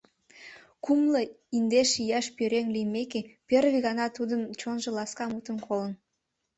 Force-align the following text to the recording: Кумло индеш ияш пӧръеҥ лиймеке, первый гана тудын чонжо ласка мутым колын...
Кумло 0.83 1.21
индеш 1.57 1.89
ияш 2.01 2.25
пӧръеҥ 2.37 2.67
лиймеке, 2.75 3.21
первый 3.47 3.81
гана 3.87 4.05
тудын 4.17 4.41
чонжо 4.59 4.89
ласка 4.97 5.23
мутым 5.33 5.57
колын... 5.65 5.93